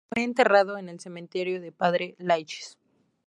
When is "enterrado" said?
0.23-0.79